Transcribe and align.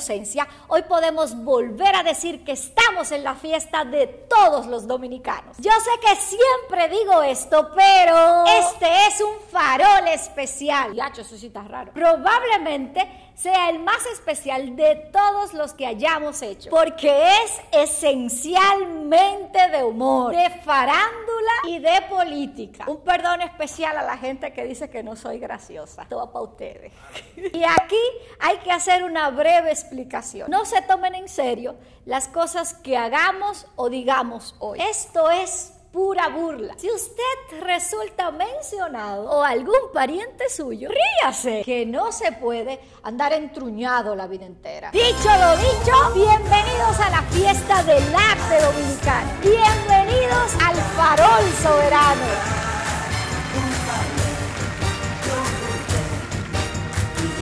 ausencia, 0.00 0.48
hoy 0.68 0.82
podemos 0.82 1.36
volver 1.44 1.94
a 1.94 2.02
decir 2.02 2.42
que 2.42 2.52
estamos 2.52 3.12
en 3.12 3.22
la 3.22 3.34
fiesta 3.34 3.84
de 3.84 4.06
todos 4.06 4.66
los 4.66 4.86
dominicanos. 4.86 5.58
Yo 5.58 5.70
sé 5.72 5.90
que 6.00 6.16
siempre 6.16 6.88
digo 6.88 7.22
esto, 7.22 7.70
pero 7.74 8.44
este 8.46 8.86
es 9.06 9.20
un 9.20 9.34
farol 9.50 10.08
especial. 10.08 10.94
Ya, 10.94 11.08
eso 11.08 11.36
sí 11.36 11.48
está 11.48 11.62
raro. 11.62 11.92
Probablemente 11.92 13.29
sea 13.34 13.70
el 13.70 13.78
más 13.78 14.04
especial 14.06 14.76
de 14.76 14.96
todos 15.12 15.54
los 15.54 15.72
que 15.72 15.86
hayamos 15.86 16.42
hecho, 16.42 16.70
porque 16.70 17.28
es 17.44 17.60
esencialmente 17.72 19.68
de 19.70 19.82
humor, 19.82 20.34
de 20.34 20.50
farándula 20.62 21.52
y 21.66 21.78
de 21.78 22.02
política. 22.08 22.84
Un 22.86 23.00
perdón 23.00 23.42
especial 23.42 23.96
a 23.96 24.02
la 24.02 24.16
gente 24.16 24.52
que 24.52 24.64
dice 24.64 24.90
que 24.90 25.02
no 25.02 25.16
soy 25.16 25.38
graciosa. 25.38 26.06
Todo 26.08 26.30
para 26.32 26.44
ustedes. 26.44 26.92
Y 27.52 27.64
aquí 27.64 27.96
hay 28.38 28.58
que 28.58 28.70
hacer 28.70 29.02
una 29.02 29.30
breve 29.30 29.70
explicación. 29.70 30.50
No 30.50 30.64
se 30.64 30.82
tomen 30.82 31.14
en 31.14 31.28
serio 31.28 31.76
las 32.04 32.28
cosas 32.28 32.74
que 32.74 32.96
hagamos 32.96 33.66
o 33.76 33.88
digamos 33.88 34.54
hoy. 34.58 34.80
Esto 34.80 35.30
es 35.30 35.72
pura 35.92 36.28
burla. 36.28 36.74
Si 36.78 36.90
usted 36.90 37.60
resulta 37.60 38.30
mencionado 38.30 39.30
o 39.30 39.42
algún 39.42 39.92
pariente 39.92 40.48
suyo, 40.48 40.88
ríase, 40.88 41.62
que 41.64 41.84
no 41.86 42.12
se 42.12 42.32
puede 42.32 42.80
andar 43.02 43.32
entruñado 43.32 44.14
la 44.14 44.26
vida 44.26 44.46
entera. 44.46 44.90
Dicho 44.92 45.28
lo 45.38 45.56
dicho, 45.56 45.92
bienvenidos 46.14 47.00
a 47.00 47.10
la 47.10 47.22
fiesta 47.22 47.82
del 47.82 48.14
arte 48.14 48.60
dominicano. 48.62 49.30
Bienvenidos 49.42 50.54
al 50.62 50.76
farol 50.96 51.52
soberano. 51.62 52.60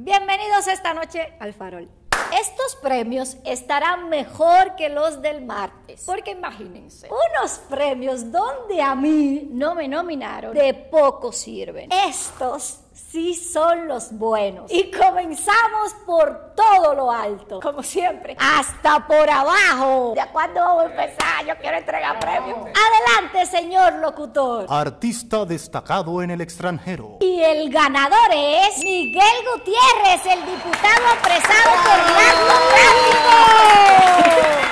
Bienvenidos 0.03 0.67
esta 0.69 0.95
noche 0.95 1.35
al 1.39 1.53
farol. 1.53 2.08
Estos 2.39 2.77
premios 2.77 3.37
estarán 3.45 4.09
mejor 4.09 4.77
que 4.77 4.89
los 4.89 5.23
del 5.23 5.45
martes, 5.45 6.03
porque 6.05 6.33
imagínense, 6.33 7.09
unos 7.09 7.59
premios 7.69 8.31
donde 8.31 8.81
a 8.81 8.95
mí 8.95 9.49
no 9.51 9.75
me 9.75 9.89
nominaron, 9.89 10.55
de 10.55 10.75
poco 10.75 11.33
sirven. 11.33 11.91
Estos 11.93 12.81
sí 13.11 13.35
son 13.35 13.89
los 13.89 14.13
buenos. 14.13 14.71
Y 14.71 14.91
comenzamos 14.91 15.95
por 16.05 16.53
todo 16.55 16.95
lo 16.95 17.11
alto, 17.11 17.61
como 17.61 17.83
siempre, 17.83 18.37
hasta 18.39 19.07
por 19.07 19.31
abajo. 19.31 20.13
¿De 20.15 20.27
cuándo 20.33 20.61
vamos 20.61 20.83
a 20.85 20.87
empezar? 20.87 21.47
Yo 21.47 21.57
quiero 21.61 21.77
entregar 21.79 22.21
premios. 22.21 22.59
Adelante, 22.59 23.47
señor 23.47 23.95
locutor. 23.95 24.67
Artista 24.69 25.45
destacado 25.45 26.23
en 26.23 26.31
el 26.31 26.41
extranjero. 26.41 27.17
Y 27.21 27.41
el 27.41 27.71
ganador 27.71 28.31
es 28.33 28.79
Miguel 28.83 29.23
Gutiérrez, 29.55 30.27
el 30.27 30.41
diputado 30.45 31.07
apresado 31.19 31.71
por 31.85 31.99
narcotráfico. 32.15 34.68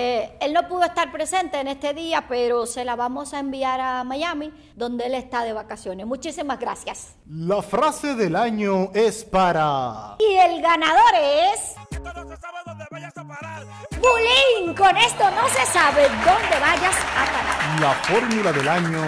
Eh, 0.00 0.38
él 0.38 0.52
no 0.52 0.68
pudo 0.68 0.84
estar 0.84 1.10
presente 1.10 1.58
en 1.58 1.66
este 1.66 1.92
día, 1.92 2.26
pero 2.28 2.66
se 2.66 2.84
la 2.84 2.94
vamos 2.94 3.34
a 3.34 3.40
enviar 3.40 3.80
a 3.80 4.04
Miami, 4.04 4.52
donde 4.76 5.06
él 5.06 5.14
está 5.16 5.42
de 5.42 5.52
vacaciones. 5.52 6.06
Muchísimas 6.06 6.60
gracias. 6.60 7.16
La 7.28 7.62
frase 7.62 8.14
del 8.14 8.36
año 8.36 8.92
es 8.94 9.24
para... 9.24 10.14
Y 10.20 10.36
el 10.36 10.62
ganador 10.62 11.14
es... 11.16 11.74
Esto 11.90 12.12
no 12.14 12.30
se 12.30 12.36
sabe 12.40 12.58
dónde 12.64 12.84
vayas 12.92 13.16
a 13.16 13.26
parar. 13.26 13.66
Bulín, 14.00 14.74
con 14.76 14.96
esto 14.96 15.24
no 15.32 15.48
se 15.48 15.66
sabe 15.66 16.02
dónde 16.02 16.60
vayas 16.60 16.94
a 16.94 17.24
parar. 17.24 17.80
La 17.80 17.94
fórmula 17.94 18.52
del 18.52 18.68
año 18.68 19.04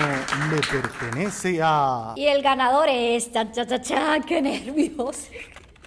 le 0.51 0.61
pertenece 0.61 1.61
a... 1.63 2.15
Y 2.17 2.27
el 2.27 2.43
ganador 2.43 2.89
es... 2.89 3.33
Chan, 3.33 3.53
chan, 3.53 3.69
chan, 3.69 3.83
chan, 3.83 4.23
qué 4.25 4.43
nervios. 4.43 5.29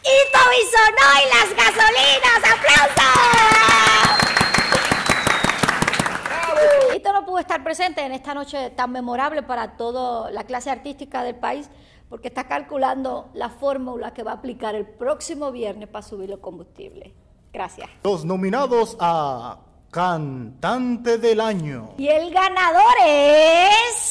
¡Ito 0.01 0.39
Bisonoy, 0.53 1.23
las 1.33 1.49
gasolinas! 1.57 2.41
¡Aplausos! 2.53 4.22
Hito 6.95 7.13
no 7.13 7.25
pudo 7.25 7.39
estar 7.39 7.63
presente 7.63 8.01
en 8.01 8.11
esta 8.11 8.33
noche 8.33 8.69
tan 8.71 8.91
memorable 8.91 9.43
para 9.43 9.77
toda 9.77 10.31
la 10.31 10.43
clase 10.43 10.69
artística 10.69 11.23
del 11.23 11.35
país 11.35 11.69
porque 12.09 12.27
está 12.27 12.47
calculando 12.47 13.29
la 13.33 13.49
fórmula 13.49 14.13
que 14.13 14.21
va 14.21 14.31
a 14.31 14.35
aplicar 14.35 14.75
el 14.75 14.85
próximo 14.85 15.51
viernes 15.51 15.89
para 15.89 16.05
subir 16.05 16.29
los 16.29 16.39
combustibles. 16.39 17.11
Gracias. 17.51 17.89
Los 18.03 18.23
nominados 18.23 18.95
a 18.99 19.57
Cantante 19.89 21.17
del 21.17 21.39
Año. 21.39 21.93
Y 21.97 22.07
el 22.07 22.31
ganador 22.31 22.93
es... 23.05 24.02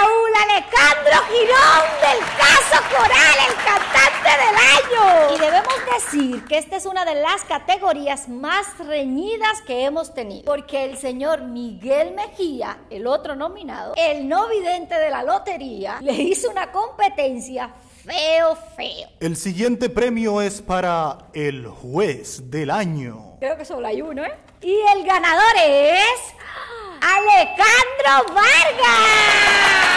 Raúl 0.00 0.30
Alejandro 0.48 1.26
Girón 1.28 1.84
del 2.00 2.20
caso 2.38 2.82
Coral, 2.90 3.36
el 3.48 3.54
cantante 3.56 4.30
del 4.40 4.56
año. 4.56 5.34
Y 5.34 5.38
debemos 5.38 5.74
decir 5.94 6.44
que 6.46 6.56
esta 6.56 6.76
es 6.76 6.86
una 6.86 7.04
de 7.04 7.16
las 7.16 7.44
categorías 7.44 8.28
más 8.28 8.78
reñidas 8.78 9.60
que 9.66 9.84
hemos 9.84 10.14
tenido, 10.14 10.44
porque 10.44 10.84
el 10.84 10.96
señor 10.96 11.42
Miguel 11.42 12.14
Mejía, 12.14 12.78
el 12.88 13.06
otro 13.06 13.36
nominado, 13.36 13.92
el 13.96 14.26
no 14.26 14.48
vidente 14.48 14.94
de 14.94 15.10
la 15.10 15.22
lotería, 15.22 15.98
le 16.00 16.14
hizo 16.14 16.50
una 16.50 16.72
competencia 16.72 17.70
feo, 18.04 18.56
feo. 18.76 19.08
El 19.20 19.36
siguiente 19.36 19.90
premio 19.90 20.40
es 20.40 20.62
para 20.62 21.18
el 21.34 21.66
juez 21.66 22.50
del 22.50 22.70
año. 22.70 23.36
Creo 23.38 23.58
que 23.58 23.66
solo 23.66 23.86
hay 23.86 24.00
uno, 24.00 24.24
¿eh? 24.24 24.32
Y 24.62 24.78
el 24.94 25.04
ganador 25.04 25.56
es... 25.62 26.20
Alejandro 27.02 28.34
Vargas. 28.34 29.89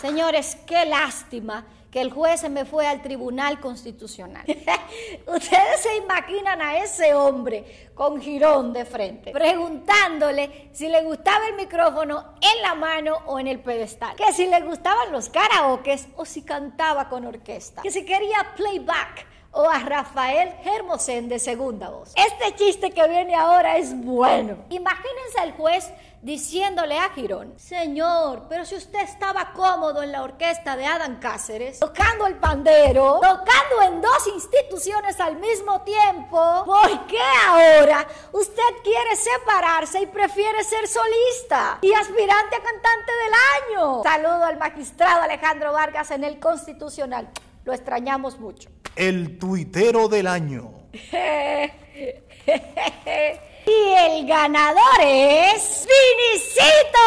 Señores, 0.00 0.56
qué 0.66 0.84
lástima 0.86 1.64
que 1.90 2.00
el 2.00 2.12
juez 2.12 2.40
se 2.40 2.48
me 2.48 2.64
fue 2.64 2.86
al 2.86 3.00
Tribunal 3.00 3.58
Constitucional. 3.58 4.44
Ustedes 5.26 5.80
se 5.80 5.96
imaginan 5.96 6.60
a 6.60 6.76
ese 6.76 7.14
hombre 7.14 7.90
con 7.94 8.20
Girón 8.20 8.72
de 8.72 8.84
frente, 8.84 9.32
preguntándole 9.32 10.68
si 10.72 10.88
le 10.88 11.02
gustaba 11.02 11.46
el 11.48 11.54
micrófono 11.54 12.34
en 12.40 12.62
la 12.62 12.74
mano 12.74 13.16
o 13.26 13.38
en 13.38 13.46
el 13.46 13.60
pedestal, 13.60 14.14
que 14.14 14.32
si 14.32 14.46
le 14.46 14.60
gustaban 14.60 15.10
los 15.10 15.28
karaokes 15.30 16.08
o 16.16 16.24
si 16.24 16.42
cantaba 16.42 17.08
con 17.08 17.24
orquesta, 17.24 17.82
que 17.82 17.90
si 17.90 18.04
quería 18.04 18.54
playback 18.56 19.26
o 19.52 19.66
a 19.68 19.78
Rafael 19.78 20.52
Hermosén 20.64 21.30
de 21.30 21.38
segunda 21.38 21.88
voz. 21.88 22.12
Este 22.14 22.54
chiste 22.56 22.90
que 22.90 23.08
viene 23.08 23.34
ahora 23.34 23.78
es 23.78 23.98
bueno. 23.98 24.58
Imagínense 24.68 25.40
al 25.40 25.52
juez 25.52 25.90
diciéndole 26.26 26.98
a 26.98 27.08
Girón, 27.10 27.54
señor, 27.56 28.46
pero 28.48 28.64
si 28.64 28.74
usted 28.74 28.98
estaba 28.98 29.52
cómodo 29.52 30.02
en 30.02 30.10
la 30.10 30.24
orquesta 30.24 30.76
de 30.76 30.84
Adam 30.84 31.20
Cáceres, 31.20 31.78
tocando 31.78 32.26
el 32.26 32.34
pandero, 32.34 33.20
tocando 33.22 33.82
en 33.86 34.00
dos 34.00 34.26
instituciones 34.34 35.20
al 35.20 35.36
mismo 35.36 35.82
tiempo, 35.82 36.64
¿por 36.66 37.06
qué 37.06 37.20
ahora 37.46 38.04
usted 38.32 38.60
quiere 38.82 39.14
separarse 39.14 40.02
y 40.02 40.06
prefiere 40.06 40.64
ser 40.64 40.88
solista 40.88 41.78
y 41.80 41.92
aspirante 41.92 42.56
a 42.56 42.60
cantante 42.60 43.12
del 43.22 43.32
año? 43.78 44.02
Saludo 44.02 44.46
al 44.46 44.58
magistrado 44.58 45.22
Alejandro 45.22 45.72
Vargas 45.72 46.10
en 46.10 46.24
el 46.24 46.40
Constitucional. 46.40 47.30
Lo 47.64 47.72
extrañamos 47.72 48.40
mucho. 48.40 48.68
El 48.96 49.38
tuitero 49.38 50.08
del 50.08 50.26
año. 50.26 50.72
y 53.66 53.94
el 53.94 54.26
ganador 54.26 55.00
es 55.00 55.86
Vinicito. 55.86 56.98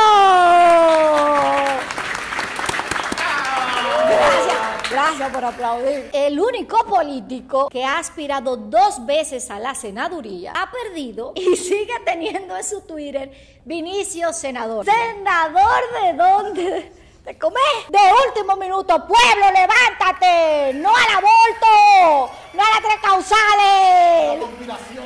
Gracias, 4.08 4.92
gracias 4.92 5.30
por 5.32 5.46
aplaudir. 5.46 6.10
El 6.14 6.40
único 6.40 6.86
político 6.86 7.70
que 7.70 7.84
ha 7.84 7.98
aspirado 8.00 8.58
dos 8.58 9.06
veces 9.06 9.50
a 9.50 9.60
la 9.60 9.74
senaduría 9.74 10.54
ha 10.56 10.70
perdido 10.72 11.34
y 11.36 11.56
sigue 11.56 11.94
teniendo 12.06 12.58
en 12.58 12.64
su 12.64 12.82
Twitter 12.82 13.32
Vinicio 13.66 14.34
Senador. 14.34 14.86
¿Senador 14.86 15.82
de 16.02 16.14
dónde? 16.14 16.92
De 17.30 17.38
comer. 17.38 17.62
De 17.90 18.00
último 18.28 18.56
minuto, 18.56 19.06
pueblo, 19.06 19.52
levántate. 19.54 20.74
No 20.74 20.90
al 20.90 21.18
aborto, 21.18 22.34
no 22.54 22.64
a 22.64 22.70
las 22.72 22.82
tres 22.82 23.00
causales. 23.02 24.40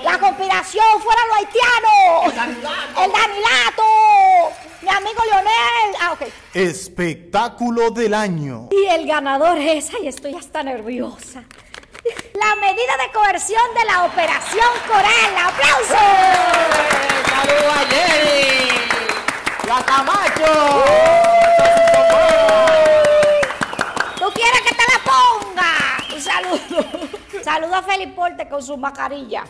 La 0.04 0.18
conspiración, 0.18 1.02
fuera 1.02 1.22
los 1.28 1.38
haitianos. 1.38 2.34
El 3.04 3.12
Danilato. 3.12 3.84
Mi 4.82 4.90
amigo 4.90 5.22
Leonel. 5.26 5.96
Ah, 6.00 6.14
ok. 6.14 6.22
Espectáculo 6.54 7.92
del 7.92 8.14
año. 8.14 8.70
Y 8.72 8.86
el 8.86 9.06
ganador 9.06 9.58
es, 9.58 9.94
ay, 9.94 10.08
estoy 10.08 10.36
hasta 10.36 10.64
nerviosa. 10.64 11.44
La 12.36 12.56
medida 12.56 12.98
de 13.06 13.12
coerción 13.14 13.64
de 13.76 13.86
la 13.86 14.06
Operación 14.06 14.70
Coral. 14.88 15.38
¡Aplausos! 15.46 15.98
¡Saludos 17.30 17.74
a 17.74 17.86
Jerry! 17.90 18.70
¡Y 19.66 19.70
a 19.70 19.84
Camacho! 19.86 21.54
¿Tú 24.20 24.32
quieres 24.34 24.62
que 24.62 24.76
te 24.76 24.84
la 24.84 25.00
ponga? 25.04 25.98
Un 26.14 26.22
saludo. 26.58 27.24
Saludo 27.44 27.76
a 27.76 27.82
Felipe 27.84 28.14
Porte 28.14 28.48
con 28.48 28.64
su 28.64 28.78
mascarilla. 28.78 29.44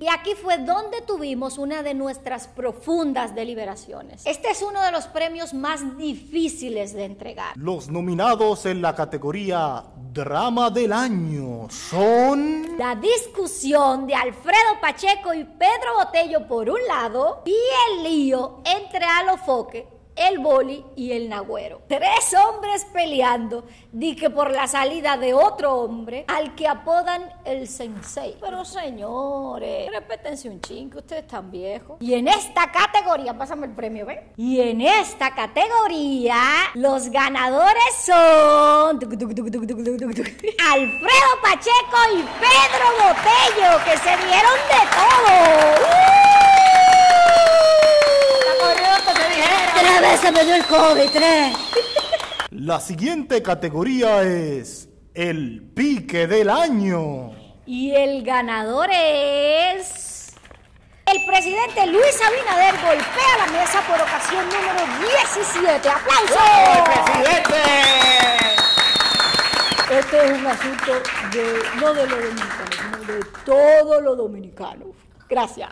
Y 0.00 0.06
aquí 0.08 0.34
fue 0.40 0.58
donde 0.58 1.02
tuvimos 1.02 1.58
una 1.58 1.82
de 1.82 1.94
nuestras 1.94 2.46
profundas 2.46 3.34
deliberaciones. 3.34 4.24
Este 4.24 4.50
es 4.50 4.62
uno 4.62 4.80
de 4.82 4.92
los 4.92 5.06
premios 5.06 5.52
más 5.52 5.98
difíciles 5.98 6.94
de 6.94 7.04
entregar. 7.04 7.56
Los 7.56 7.88
nominados 7.88 8.66
en 8.66 8.80
la 8.80 8.94
categoría 8.94 9.84
Drama 10.12 10.70
del 10.70 10.92
Año 10.92 11.68
son... 11.70 12.78
La 12.78 12.94
discusión 12.94 14.06
de 14.06 14.14
Alfredo 14.14 14.80
Pacheco 14.80 15.34
y 15.34 15.44
Pedro 15.44 15.94
Botello 16.04 16.46
por 16.46 16.70
un 16.70 16.78
lado 16.86 17.42
y 17.44 17.56
el 17.90 18.04
lío 18.04 18.62
entre 18.64 19.04
Alofoque 19.04 19.93
el 20.16 20.38
boli 20.38 20.84
y 20.96 21.12
el 21.12 21.28
nagüero. 21.28 21.82
Tres 21.88 22.34
hombres 22.34 22.86
peleando, 22.92 23.64
di 23.92 24.14
que 24.16 24.30
por 24.30 24.50
la 24.50 24.66
salida 24.66 25.16
de 25.16 25.34
otro 25.34 25.74
hombre 25.76 26.24
al 26.28 26.54
que 26.54 26.68
apodan 26.68 27.30
el 27.44 27.68
sensei. 27.68 28.36
Pero 28.40 28.64
señores, 28.64 29.90
respétense 29.90 30.48
un 30.48 30.60
ching, 30.60 30.90
que 30.90 30.98
ustedes 30.98 31.22
están 31.22 31.50
viejos. 31.50 31.96
Y 32.00 32.14
en 32.14 32.28
esta 32.28 32.70
categoría, 32.70 33.36
pásame 33.36 33.66
el 33.66 33.72
premio, 33.72 34.06
¿ven? 34.06 34.32
Y 34.36 34.60
en 34.60 34.80
esta 34.80 35.34
categoría, 35.34 36.36
los 36.74 37.08
ganadores 37.10 37.94
son 38.04 38.98
Alfredo 40.72 41.30
Pacheco 41.42 41.98
y 42.12 42.22
Pedro 42.40 42.86
Botello, 43.00 43.70
que 43.84 43.96
se 43.98 44.16
dieron 44.26 44.58
de 44.68 44.80
todo. 44.94 46.33
Tres 49.78 50.00
veces 50.00 50.32
me 50.32 50.44
dio 50.44 50.54
el 50.54 50.64
COVID, 50.64 51.10
tres. 51.12 51.56
La 52.50 52.78
siguiente 52.78 53.42
categoría 53.42 54.22
es 54.22 54.88
el 55.12 55.62
pique 55.74 56.26
del 56.26 56.48
año. 56.48 57.32
Y 57.66 57.92
el 57.92 58.22
ganador 58.22 58.88
es. 58.92 60.32
El 61.06 61.24
presidente 61.26 61.86
Luis 61.86 62.20
Abinader 62.24 62.74
golpea 62.80 63.46
la 63.46 63.52
mesa 63.52 63.80
por 63.86 64.00
ocasión 64.00 64.44
número 64.48 64.80
17. 65.34 65.88
¡Aplausos! 65.88 66.38
¡Presidente! 66.84 67.84
Este 69.90 70.24
es 70.24 70.30
un 70.32 70.46
asunto 70.46 70.92
de, 71.32 71.80
no 71.80 71.92
de 71.92 72.06
los 72.06 72.20
dominicanos, 72.20 72.76
sino 72.76 73.12
de 73.12 73.24
todos 73.44 74.02
los 74.02 74.16
dominicanos. 74.16 74.88
Gracias. 75.28 75.70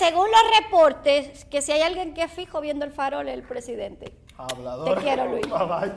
Según 0.00 0.28
los 0.30 0.40
reportes, 0.62 1.44
que 1.44 1.60
si 1.60 1.72
hay 1.72 1.82
alguien 1.82 2.14
que 2.14 2.22
es 2.22 2.32
fijo 2.32 2.62
viendo 2.62 2.86
el 2.86 2.90
farol 2.90 3.28
es 3.28 3.34
el 3.34 3.42
presidente. 3.42 4.16
Hablador. 4.38 4.96
Te 4.96 5.04
quiero, 5.04 5.26
Luis. 5.26 5.46
Bye, 5.50 5.92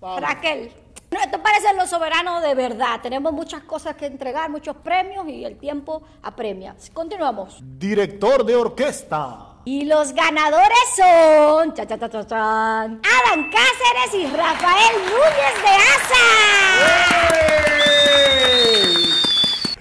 bye. 0.00 0.20
Raquel. 0.20 0.72
No, 1.10 1.18
esto 1.18 1.42
parece 1.42 1.74
los 1.74 1.90
soberanos 1.90 2.40
de 2.40 2.54
verdad. 2.54 3.00
Tenemos 3.02 3.32
muchas 3.32 3.64
cosas 3.64 3.96
que 3.96 4.06
entregar, 4.06 4.48
muchos 4.48 4.76
premios 4.76 5.26
y 5.26 5.44
el 5.44 5.58
tiempo 5.58 6.04
apremia. 6.22 6.76
Continuamos. 6.92 7.58
Director 7.60 8.44
de 8.44 8.54
orquesta. 8.54 9.56
Y 9.64 9.86
los 9.86 10.12
ganadores 10.12 10.78
son 10.94 11.74
cha, 11.74 11.88
cha, 11.88 11.98
cha, 11.98 12.06
Adam 12.84 13.50
Cáceres 13.50 14.14
y 14.14 14.26
Rafael 14.28 14.94
Núñez 15.02 15.62
de 15.64 15.70
Asa. 15.96 17.40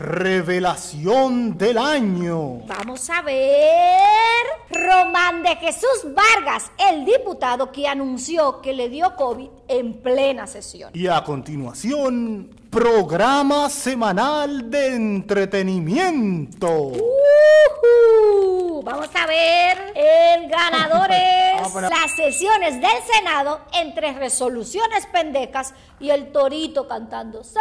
Revelación 0.10 1.56
del 1.56 1.78
año. 1.78 2.62
Vamos 2.66 3.08
a 3.12 3.22
ver. 3.22 4.44
Román 4.72 5.44
de 5.44 5.56
Jesús 5.58 6.04
Vargas, 6.16 6.72
el 6.90 7.06
diputado 7.06 7.72
que 7.72 7.88
anunció 7.88 8.60
que 8.60 8.74
le 8.74 8.90
dio 8.90 9.16
COVID 9.16 9.48
en 9.68 10.02
plena 10.02 10.48
sesión. 10.48 10.90
Y 10.96 11.06
a 11.06 11.24
continuación, 11.24 12.50
programa 12.72 13.70
semanal 13.70 14.72
de 14.72 14.96
entretenimiento. 14.96 16.68
Ujú. 16.88 18.82
Vamos 18.84 19.10
a 19.14 19.28
ver. 19.28 19.94
El 19.96 20.50
ganador 20.50 21.10
es 21.12 21.56
Vamos 21.62 21.70
a 21.70 21.74
poner- 21.74 21.90
las 21.92 22.12
sesiones 22.16 22.82
del 22.82 23.04
Senado 23.14 23.62
entre 23.74 24.14
resoluciones 24.14 25.06
pendecas 25.08 25.74
y 26.00 26.10
el 26.10 26.32
torito 26.32 26.88
cantando. 26.88 27.44
¡Se 27.44 27.60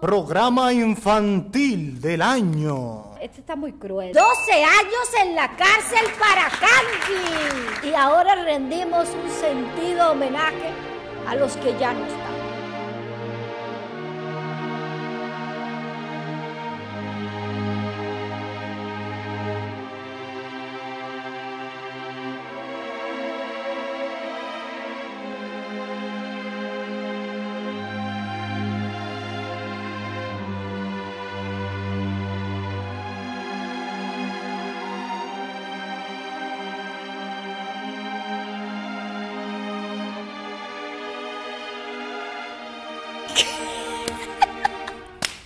Programa 0.00 0.72
infantil 0.72 2.00
del 2.00 2.22
año. 2.22 3.14
Este 3.20 3.40
está 3.40 3.54
muy 3.54 3.72
cruel. 3.72 4.12
12 4.12 4.52
años 4.52 5.08
en 5.22 5.36
la 5.36 5.48
cárcel 5.56 6.06
para 6.18 6.50
Kanki. 6.50 7.88
Y 7.88 7.94
ahora 7.94 8.34
rendimos 8.34 9.08
un 9.10 9.30
sentido 9.30 10.10
homenaje 10.10 10.70
a 11.28 11.36
los 11.36 11.56
que 11.58 11.78
ya 11.78 11.92
no 11.92 12.04
están. 12.04 12.41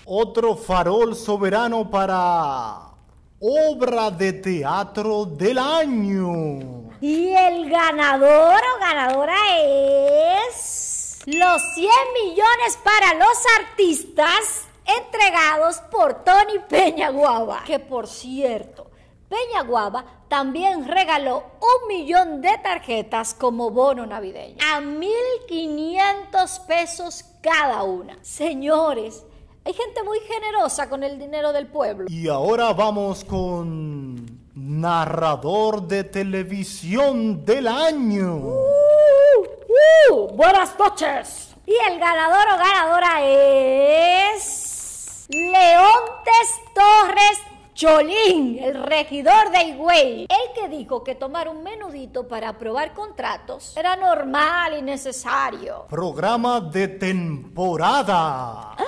Otro 0.08 0.54
farol 0.54 1.16
soberano 1.16 1.90
para 1.90 2.92
obra 3.40 4.08
de 4.12 4.34
teatro 4.34 5.24
del 5.24 5.58
año. 5.58 6.92
Y 7.00 7.30
el 7.30 7.68
ganador 7.68 8.54
o 8.54 8.78
ganadora 8.78 9.34
es 9.60 11.18
los 11.26 11.60
100 11.74 11.90
millones 12.24 12.78
para 12.84 13.14
los 13.14 13.36
artistas 13.58 14.68
entregados 14.84 15.78
por 15.90 16.22
Tony 16.22 16.60
Peñaguaba. 16.68 17.64
Que 17.66 17.80
por 17.80 18.06
cierto, 18.06 18.88
Peñaguaba 19.28 20.04
también 20.28 20.86
regaló 20.86 21.42
un 21.60 21.88
millón 21.88 22.40
de 22.40 22.56
tarjetas 22.58 23.34
como 23.34 23.72
bono 23.72 24.06
navideño. 24.06 24.58
A 24.72 24.80
1.500 24.80 26.66
pesos 26.66 27.24
cada 27.42 27.82
una. 27.82 28.16
Señores, 28.22 29.24
hay 29.66 29.72
gente 29.72 30.04
muy 30.04 30.20
generosa 30.20 30.88
con 30.88 31.02
el 31.02 31.18
dinero 31.18 31.52
del 31.52 31.66
pueblo. 31.66 32.06
Y 32.08 32.28
ahora 32.28 32.72
vamos 32.72 33.24
con 33.24 34.24
narrador 34.54 35.82
de 35.82 36.04
televisión 36.04 37.44
del 37.44 37.66
año. 37.66 38.36
Uh, 38.36 40.12
uh, 40.12 40.28
buenas 40.36 40.78
noches. 40.78 41.56
Y 41.66 41.74
el 41.90 41.98
ganador 41.98 42.46
o 42.46 42.58
ganadora 42.58 43.24
es 43.24 45.26
Leontes 45.30 46.60
Torres 46.72 47.40
Cholín, 47.74 48.60
el 48.62 48.84
regidor 48.84 49.50
de 49.50 49.64
Higüey. 49.64 50.28
El 50.30 50.52
que 50.54 50.68
dijo 50.68 51.02
que 51.02 51.16
tomar 51.16 51.48
un 51.48 51.64
menudito 51.64 52.28
para 52.28 52.50
aprobar 52.50 52.94
contratos 52.94 53.76
era 53.76 53.96
normal 53.96 54.78
y 54.78 54.82
necesario. 54.82 55.86
Programa 55.90 56.60
de 56.60 56.86
temporada. 56.86 58.76
Ah, 58.78 58.84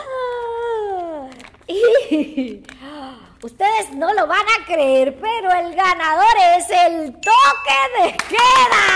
y 1.69 2.65
ustedes 3.43 3.93
no 3.93 4.13
lo 4.15 4.27
van 4.27 4.47
a 4.61 4.67
creer, 4.67 5.19
pero 5.21 5.53
el 5.53 5.75
ganador 5.75 6.35
es 6.57 6.71
el 6.71 7.13
toque 7.13 8.03
de 8.03 8.17
queda. 8.17 8.87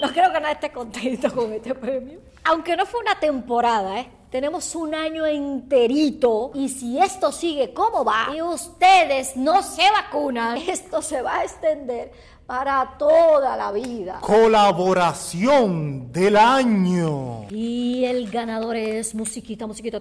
No 0.00 0.12
creo 0.12 0.32
que 0.32 0.40
nadie 0.40 0.54
esté 0.54 0.70
contento 0.70 1.34
con 1.34 1.52
este 1.52 1.74
premio. 1.74 2.20
Aunque 2.44 2.76
no 2.76 2.86
fue 2.86 3.00
una 3.00 3.18
temporada, 3.18 4.00
¿eh? 4.00 4.10
Tenemos 4.30 4.74
un 4.74 4.94
año 4.94 5.24
enterito 5.24 6.50
y 6.54 6.68
si 6.68 6.98
esto 6.98 7.32
sigue 7.32 7.72
como 7.72 8.04
va 8.04 8.28
y 8.34 8.42
ustedes 8.42 9.36
no 9.36 9.62
se 9.62 9.88
vacunan, 9.90 10.56
esto 10.68 11.00
se 11.02 11.22
va 11.22 11.38
a 11.38 11.44
extender 11.44 12.12
para 12.46 12.96
toda 12.96 13.56
la 13.56 13.72
vida. 13.72 14.18
Colaboración 14.20 16.12
del 16.12 16.36
año. 16.36 17.46
Y 17.50 18.04
el 18.04 18.30
ganador 18.30 18.76
es 18.76 19.14
musiquita, 19.14 19.66
musiquita. 19.66 19.96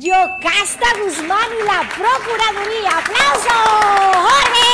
Yocasta 0.00 0.88
Guzmán 1.02 1.50
y 1.60 1.64
la 1.66 1.82
Procuraduría. 1.90 2.90
¡Aplauso, 2.98 3.54
Jorge! 4.12 4.64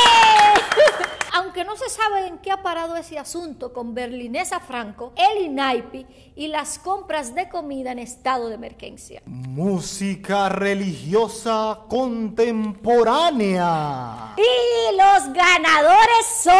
Aunque 1.33 1.63
no 1.63 1.77
se 1.77 1.87
sabe 1.89 2.27
en 2.27 2.39
qué 2.39 2.51
ha 2.51 2.61
parado 2.61 2.97
ese 2.97 3.17
asunto 3.17 3.71
con 3.71 3.95
Berlinesa 3.95 4.59
Franco, 4.59 5.13
el 5.15 5.43
INAIPI 5.45 6.33
y 6.35 6.49
las 6.49 6.77
compras 6.77 7.33
de 7.33 7.47
comida 7.47 7.93
en 7.93 7.99
estado 7.99 8.49
de 8.49 8.55
emergencia. 8.55 9.21
Música 9.25 10.49
religiosa 10.49 11.83
contemporánea. 11.87 14.35
Y 14.35 14.97
los 14.97 15.31
ganadores 15.33 16.25
son. 16.43 16.53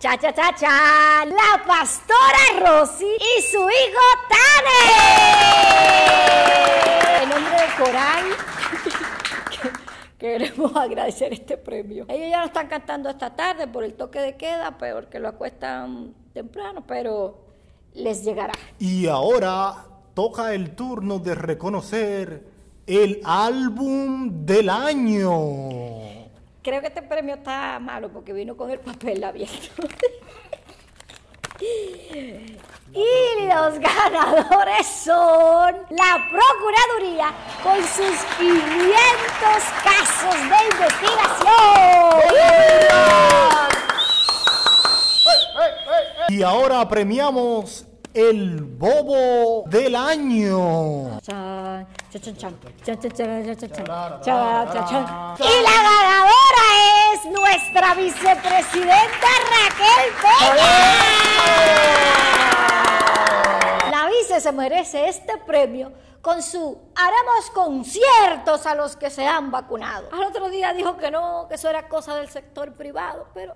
Cha 0.00 0.18
cha 0.18 0.34
cha 0.34 0.54
cha. 0.54 1.24
La 1.24 1.64
pastora 1.66 2.60
Rosy 2.60 3.06
y 3.06 3.40
su 3.42 3.60
hijo 3.60 4.02
Tane. 4.28 4.82
En 7.22 7.28
nombre 7.30 7.56
del 7.62 7.74
coral. 7.76 8.24
Queremos 10.24 10.74
agradecer 10.74 11.34
este 11.34 11.58
premio. 11.58 12.06
Ellos 12.08 12.30
ya 12.30 12.38
no 12.38 12.46
están 12.46 12.66
cantando 12.66 13.10
esta 13.10 13.36
tarde 13.36 13.68
por 13.68 13.84
el 13.84 13.92
toque 13.92 14.22
de 14.22 14.36
queda, 14.36 14.78
peor 14.78 15.10
que 15.10 15.18
lo 15.18 15.28
acuestan 15.28 16.14
temprano, 16.32 16.82
pero 16.86 17.44
les 17.92 18.24
llegará. 18.24 18.54
Y 18.78 19.06
ahora 19.06 19.84
toca 20.14 20.54
el 20.54 20.74
turno 20.74 21.18
de 21.18 21.34
reconocer 21.34 22.42
el 22.86 23.20
álbum 23.22 24.46
del 24.46 24.70
año. 24.70 25.28
Creo 26.62 26.80
que 26.80 26.86
este 26.86 27.02
premio 27.02 27.34
está 27.34 27.78
malo 27.78 28.08
porque 28.10 28.32
vino 28.32 28.56
con 28.56 28.70
el 28.70 28.80
papel 28.80 29.22
abierto. 29.24 29.74
Y 31.60 33.46
los 33.46 33.78
ganadores 33.78 34.86
son 34.86 35.74
la 35.90 36.28
Procuraduría 36.30 37.32
con 37.62 37.76
sus 37.82 38.24
500 38.38 38.94
casos 39.82 40.34
de 40.34 40.56
investigación. 40.72 41.44
Y 46.28 46.42
ahora 46.42 46.88
premiamos 46.88 47.86
el 48.12 48.62
bobo 48.62 49.64
del 49.68 49.96
año. 49.96 51.20
Y 55.38 55.62
la 55.62 55.82
ganadora 55.82 56.66
es 57.12 57.24
nuestra 57.24 57.94
vicepresidenta 57.94 59.28
Raquel 59.50 60.12
Peña. 60.22 60.72
La 63.90 64.08
vice 64.08 64.40
se 64.40 64.52
merece 64.52 65.08
este 65.08 65.38
premio 65.38 65.92
con 66.20 66.42
su 66.42 66.78
haremos 66.94 67.50
conciertos 67.52 68.64
a 68.66 68.74
los 68.74 68.96
que 68.96 69.10
se 69.10 69.26
han 69.26 69.50
vacunado. 69.50 70.08
Al 70.12 70.22
otro 70.24 70.48
día 70.48 70.72
dijo 70.72 70.96
que 70.96 71.10
no, 71.10 71.46
que 71.48 71.56
eso 71.56 71.68
era 71.68 71.88
cosa 71.88 72.14
del 72.16 72.30
sector 72.30 72.72
privado, 72.72 73.26
pero 73.34 73.54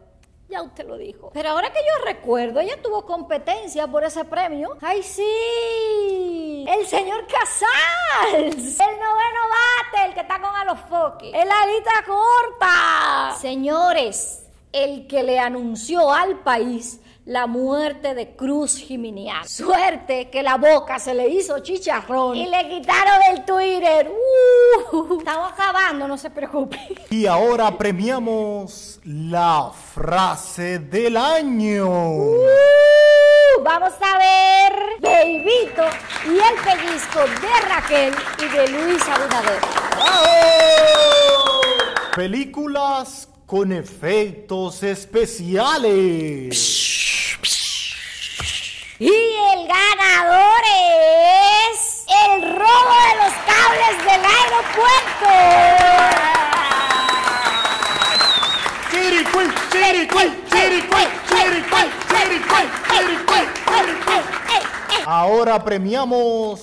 ya 0.48 0.62
usted 0.62 0.86
lo 0.86 0.96
dijo. 0.96 1.30
Pero 1.34 1.50
ahora 1.50 1.70
que 1.70 1.80
yo 1.80 2.04
recuerdo, 2.04 2.60
ella 2.60 2.80
tuvo 2.82 3.04
competencia 3.04 3.86
por 3.86 4.04
ese 4.04 4.24
premio. 4.24 4.76
¡Ay, 4.80 5.02
sí! 5.02 6.64
El 6.68 6.86
señor 6.86 7.26
Casals. 7.26 8.80
El 8.80 8.98
noveno 8.98 9.40
bate, 9.50 10.06
el 10.06 10.14
que 10.14 10.20
está 10.20 10.40
con 10.40 10.54
Alofoque. 10.54 11.28
El 11.30 11.50
alita 11.50 12.04
corta. 12.06 13.36
Señores, 13.38 14.46
el 14.72 15.06
que 15.06 15.22
le 15.22 15.38
anunció 15.38 16.12
al 16.12 16.40
país 16.40 17.00
la 17.28 17.46
muerte 17.46 18.14
de 18.14 18.34
Cruz 18.34 18.78
Jiminián. 18.78 19.46
Suerte 19.46 20.30
que 20.30 20.42
la 20.42 20.56
boca 20.56 20.98
se 20.98 21.12
le 21.12 21.28
hizo 21.28 21.58
chicharrón 21.58 22.34
y 22.34 22.46
le 22.46 22.66
quitaron 22.70 23.20
el 23.30 23.44
Twitter. 23.44 24.10
Uh, 24.92 25.18
estamos 25.18 25.52
acabando, 25.52 26.08
no 26.08 26.16
se 26.16 26.30
preocupe. 26.30 26.78
Y 27.10 27.26
ahora 27.26 27.76
premiamos 27.76 28.98
la 29.04 29.70
frase 29.94 30.78
del 30.78 31.18
año. 31.18 31.86
Uh, 31.86 32.46
vamos 33.62 33.92
a 34.00 34.16
ver 34.16 34.72
Bebito 34.98 35.84
y 36.24 36.30
el 36.30 36.56
pellizco 36.64 37.20
de 37.20 37.60
Raquel 37.68 38.14
y 38.38 38.48
de 38.56 38.68
Luis 38.68 39.02
Abinader. 39.06 39.60
Películas 42.16 43.28
con 43.44 43.70
efectos 43.72 44.82
especiales. 44.82 46.56
Y 49.00 49.06
el 49.06 49.68
ganador 49.68 50.60
es 51.70 52.04
el 52.26 52.42
robo 52.42 52.94
de 53.06 53.14
los 53.22 53.32
cables 53.46 53.94
del 54.02 54.22
aeropuerto. 54.24 55.30
Chiricuy, 58.90 59.46
chiricuy, 59.70 60.28
chiricuy, 60.50 61.06
chiricuy, 61.28 61.86
chiricuy, 62.08 62.64
chiricuy, 62.90 63.44
chiricuy. 63.68 64.22
Ahora 65.06 65.62
premiamos 65.62 66.60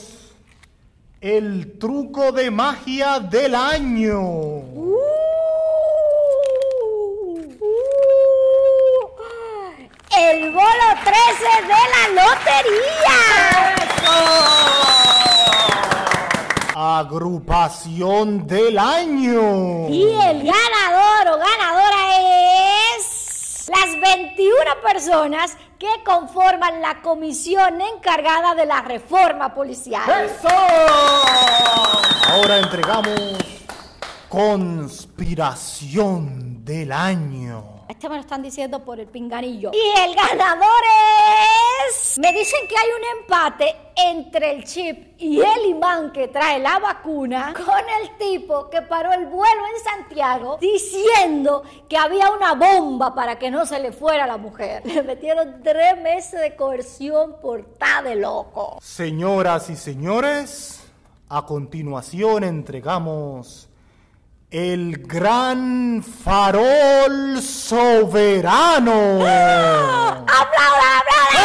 el 1.21 1.79
truco 1.79 2.33
de 2.33 2.51
magia 2.51 3.21
del 3.21 3.55
año. 3.55 4.19
Uh, 4.19 4.99
uh, 7.61 7.95
el 10.17 10.51
bolo 10.51 10.87
13 11.03 11.13
de 11.67 11.85
lotería. 12.35 13.15
Agrupación 16.75 18.45
del 18.47 18.77
año. 18.77 19.87
Y 19.89 20.03
el 20.03 20.43
ganador 20.43 21.29
o 21.29 21.37
ganadora 21.37 22.19
es 22.97 23.69
las 23.69 23.97
21 24.01 24.53
personas 24.83 25.55
que 25.79 25.87
conforman 26.03 26.81
la 26.81 27.01
comisión 27.01 27.79
encargada 27.81 28.55
de 28.55 28.65
la 28.65 28.81
reforma 28.81 29.53
policial. 29.53 30.29
Ahora 32.27 32.57
entregamos 32.57 33.37
conspiración 34.29 36.65
del 36.65 36.91
año. 36.91 37.74
Este 37.87 38.09
me 38.09 38.15
lo 38.15 38.21
están 38.21 38.41
diciendo 38.41 38.83
por 38.83 38.99
el 38.99 39.07
pinganillo. 39.07 39.71
Y 39.71 39.99
el 39.99 40.15
ganador 40.15 40.83
es... 41.87 42.17
Me 42.17 42.33
dicen 42.33 42.61
que 42.67 42.75
hay 42.75 42.87
un 42.89 43.19
empate 43.21 43.75
entre 43.95 44.51
el 44.51 44.63
chip 44.63 45.13
y 45.19 45.39
el 45.39 45.65
imán 45.67 46.11
que 46.11 46.27
trae 46.27 46.59
la 46.59 46.79
vacuna 46.79 47.53
con 47.53 47.83
el 48.01 48.17
tipo 48.17 48.69
que 48.71 48.81
paró 48.81 49.13
el 49.13 49.27
vuelo 49.27 49.61
en 49.73 49.83
Santiago 49.83 50.57
diciendo 50.59 51.63
que 51.87 51.95
había 51.95 52.31
una 52.31 52.53
bomba 52.53 53.13
para 53.13 53.37
que 53.37 53.51
no 53.51 53.67
se 53.67 53.79
le 53.79 53.91
fuera 53.91 54.25
la 54.25 54.37
mujer. 54.37 54.81
Le 54.85 55.03
metieron 55.03 55.61
tres 55.63 56.01
meses 56.01 56.41
de 56.41 56.55
coerción 56.55 57.35
por 57.39 57.59
estar 57.59 58.03
de 58.03 58.15
loco. 58.15 58.79
Señoras 58.81 59.69
y 59.69 59.75
señores, 59.75 60.81
a 61.29 61.45
continuación 61.45 62.43
entregamos 62.43 63.69
el 64.55 65.05
gran 65.05 66.01
farol 66.01 67.41
soberano. 67.41 68.93
¡Aplaudan, 69.19 70.97
aplaudan! 70.97 71.35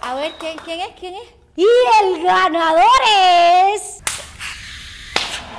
A 0.00 0.14
ver, 0.14 0.32
¿quién, 0.40 0.56
¿quién 0.64 0.80
es? 0.80 0.88
¿Quién 0.98 1.14
es? 1.16 1.28
Y 1.56 1.66
el 2.02 2.22
ganador 2.22 3.02
es... 3.74 4.00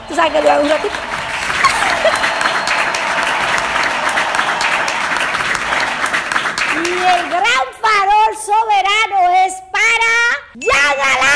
¿Tú 0.08 0.16
sabes 0.16 0.34
que 0.34 0.42
le 0.42 0.50
hago 0.50 0.64
un 0.64 0.70
ratito? 0.72 0.96
Y 6.84 6.90
el 6.90 7.30
gran 7.30 7.66
farol 7.80 8.36
soberano 8.44 9.30
es 9.46 9.54
para 9.72 10.12
Yagala. 10.56 11.34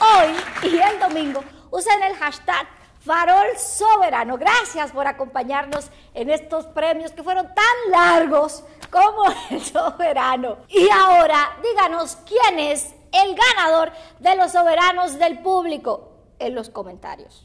Hoy 0.00 0.70
y 0.70 0.78
el 0.78 0.98
domingo 1.00 1.44
usen 1.70 2.02
el 2.02 2.13
hashtag 2.24 2.66
Farol 3.00 3.58
Soberano. 3.58 4.38
Gracias 4.38 4.92
por 4.92 5.06
acompañarnos 5.06 5.90
en 6.14 6.30
estos 6.30 6.64
premios 6.66 7.12
que 7.12 7.22
fueron 7.22 7.46
tan 7.54 7.90
largos 7.90 8.64
como 8.90 9.24
el 9.50 9.62
soberano. 9.62 10.58
Y 10.68 10.88
ahora 10.88 11.58
díganos 11.62 12.16
quién 12.26 12.58
es 12.58 12.94
el 13.12 13.36
ganador 13.36 13.92
de 14.20 14.36
los 14.36 14.52
soberanos 14.52 15.18
del 15.18 15.40
público 15.40 16.12
en 16.38 16.54
los 16.54 16.70
comentarios. 16.70 17.42